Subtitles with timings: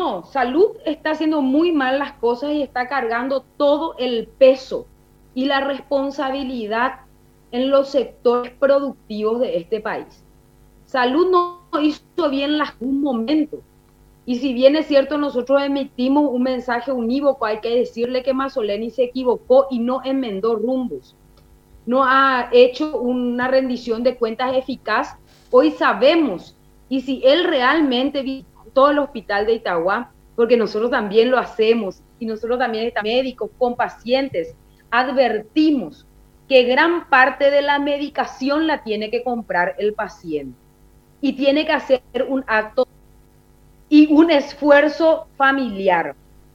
[0.00, 4.86] No, salud está haciendo muy mal las cosas y está cargando todo el peso
[5.34, 7.00] y la responsabilidad
[7.52, 10.24] en los sectores productivos de este país.
[10.86, 13.60] Salud no hizo bien las un momento.
[14.24, 18.88] Y si bien es cierto, nosotros emitimos un mensaje unívoco, hay que decirle que Mazzoleni
[18.88, 21.14] se equivocó y no enmendó rumbos.
[21.84, 25.18] No ha hecho una rendición de cuentas eficaz.
[25.50, 26.56] Hoy sabemos,
[26.88, 28.22] y si él realmente
[28.72, 33.50] todo el hospital de Itagua, porque nosotros también lo hacemos y nosotros también estamos médicos
[33.58, 34.54] con pacientes,
[34.90, 36.06] advertimos
[36.48, 40.58] que gran parte de la medicación la tiene que comprar el paciente
[41.20, 42.88] y tiene que hacer un acto
[43.88, 46.14] y un esfuerzo familiar,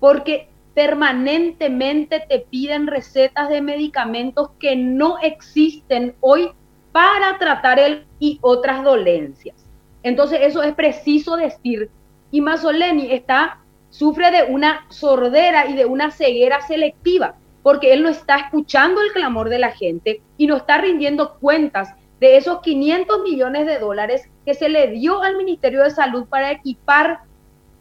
[0.00, 6.50] porque permanentemente te piden recetas de medicamentos que no existen hoy
[6.92, 9.56] para tratar el y otras dolencias.
[10.02, 11.90] Entonces eso es preciso decir
[12.30, 18.08] y Mazzoleni está, sufre de una sordera y de una ceguera selectiva, porque él no
[18.08, 23.22] está escuchando el clamor de la gente y no está rindiendo cuentas de esos 500
[23.22, 27.20] millones de dólares que se le dio al Ministerio de Salud para equipar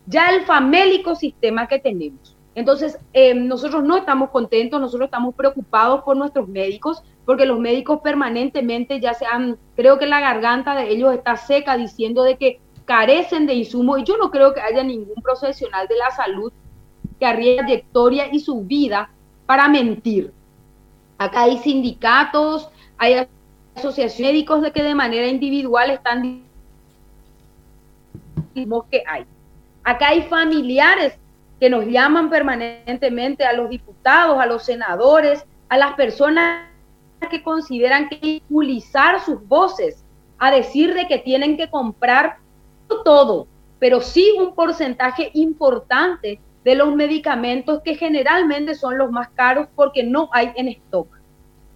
[0.08, 2.36] ya el famélico sistema que tenemos.
[2.54, 8.00] Entonces, eh, nosotros no estamos contentos, nosotros estamos preocupados por nuestros médicos, porque los médicos
[8.02, 12.62] permanentemente ya se han, creo que la garganta de ellos está seca diciendo de que
[12.86, 16.52] carecen de insumos y yo no creo que haya ningún profesional de la salud
[17.20, 19.10] que arriesgue trayectoria y su vida
[19.46, 20.32] para mentir.
[21.18, 23.28] Acá hay sindicatos, hay
[23.76, 26.44] asociaciones médicos de que de manera individual están
[28.90, 29.26] que hay.
[29.84, 31.18] Acá hay familiares
[31.60, 36.68] que nos llaman permanentemente a los diputados, a los senadores, a las personas
[37.30, 40.04] que consideran que utilizar sus voces
[40.38, 42.38] a decir de que tienen que comprar
[42.88, 43.48] todo,
[43.80, 50.04] pero sí un porcentaje importante de los medicamentos que generalmente son los más caros porque
[50.04, 51.08] no hay en stock.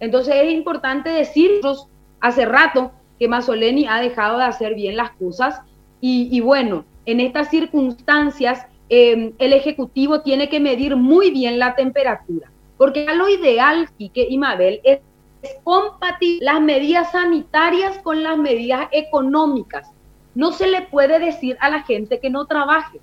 [0.00, 1.86] Entonces es importante decirnos
[2.20, 5.60] hace rato que Mazzoleni ha dejado de hacer bien las cosas
[6.02, 12.50] y, bueno, en estas circunstancias em, el Ejecutivo tiene que medir muy bien la temperatura,
[12.78, 15.00] porque lo ideal, Quique y Mabel, es,
[15.42, 19.92] es compatible las medidas sanitarias con las medidas económicas
[20.40, 22.98] no se le puede decir a la gente que no trabaje.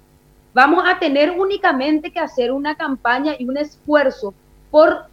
[0.55, 4.33] Vamos a tener únicamente que hacer una campaña y un esfuerzo
[4.71, 5.05] por,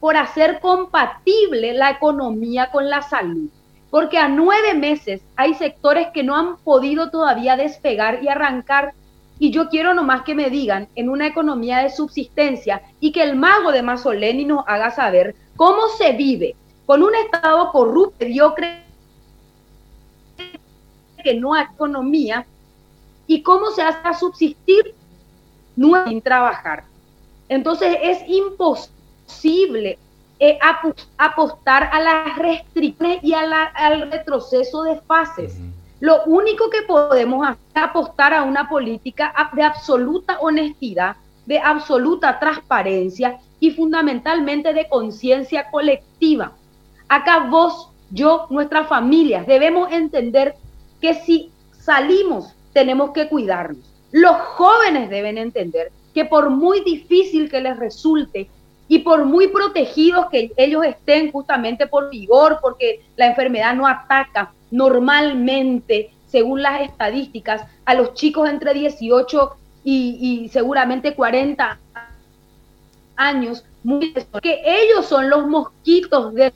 [0.00, 3.50] por hacer compatible la economía con la salud.
[3.90, 8.94] Porque a nueve meses hay sectores que no han podido todavía despegar y arrancar.
[9.38, 13.36] Y yo quiero nomás que me digan en una economía de subsistencia y que el
[13.36, 16.56] mago de Mazzoleni nos haga saber cómo se vive
[16.86, 18.89] con un Estado corrupto, mediocre
[21.22, 22.46] que no hay economía
[23.26, 24.94] y cómo se hace a subsistir
[25.76, 26.84] no sin trabajar.
[27.48, 29.98] Entonces es imposible
[30.38, 30.58] eh,
[31.18, 35.58] apostar a las restricciones y al retroceso de fases.
[36.00, 42.38] Lo único que podemos hacer es apostar a una política de absoluta honestidad, de absoluta
[42.38, 46.52] transparencia y fundamentalmente de conciencia colectiva.
[47.06, 50.54] Acá vos, yo, nuestras familias debemos entender
[51.00, 53.84] que si salimos tenemos que cuidarnos.
[54.12, 58.48] Los jóvenes deben entender que por muy difícil que les resulte
[58.88, 64.52] y por muy protegidos que ellos estén justamente por vigor, porque la enfermedad no ataca
[64.72, 71.78] normalmente, según las estadísticas, a los chicos entre 18 y, seguramente 40
[73.14, 74.12] años, muy,
[74.42, 76.52] que ellos son los mosquitos del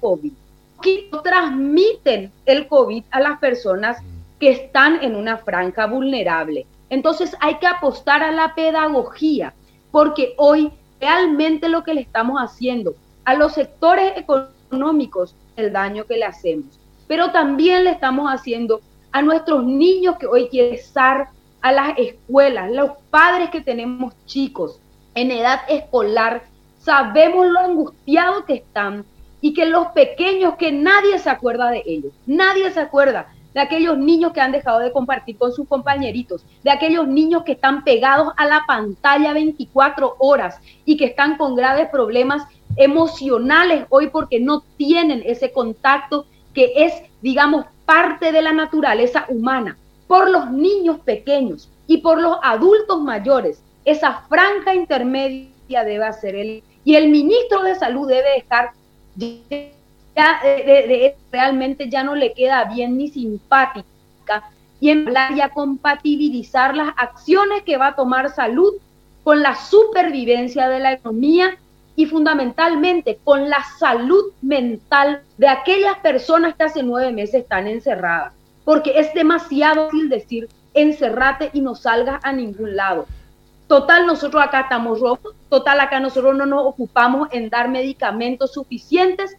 [0.00, 0.32] COVID
[0.80, 3.98] que transmiten el COVID a las personas
[4.38, 6.66] que están en una franja vulnerable.
[6.88, 9.54] Entonces hay que apostar a la pedagogía,
[9.90, 16.16] porque hoy realmente lo que le estamos haciendo a los sectores económicos, el daño que
[16.16, 18.80] le hacemos, pero también le estamos haciendo
[19.12, 21.28] a nuestros niños que hoy quieren estar
[21.60, 24.80] a las escuelas, los padres que tenemos chicos
[25.14, 26.44] en edad escolar,
[26.78, 29.04] sabemos lo angustiados que están,
[29.40, 33.98] y que los pequeños, que nadie se acuerda de ellos, nadie se acuerda de aquellos
[33.98, 38.32] niños que han dejado de compartir con sus compañeritos, de aquellos niños que están pegados
[38.36, 42.44] a la pantalla 24 horas y que están con graves problemas
[42.76, 49.76] emocionales hoy porque no tienen ese contacto que es, digamos, parte de la naturaleza humana.
[50.06, 56.62] Por los niños pequeños y por los adultos mayores, esa franja intermedia debe ser él.
[56.84, 58.70] Y el ministro de Salud debe estar
[59.16, 60.40] ya
[61.30, 64.44] realmente ya no le queda bien ni simpática
[64.80, 68.74] y en hablar y a compatibilizar las acciones que va a tomar salud
[69.22, 71.58] con la supervivencia de la economía
[71.96, 78.32] y fundamentalmente con la salud mental de aquellas personas que hace nueve meses están encerradas.
[78.64, 83.06] Porque es demasiado fácil decir encerrate y no salgas a ningún lado.
[83.70, 89.36] Total, nosotros acá estamos rojos, total, acá nosotros no nos ocupamos en dar medicamentos suficientes